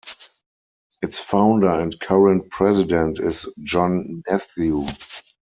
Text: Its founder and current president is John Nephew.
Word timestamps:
Its 1.03 1.19
founder 1.19 1.69
and 1.69 1.99
current 1.99 2.49
president 2.49 3.19
is 3.19 3.47
John 3.61 4.23
Nephew. 4.27 4.87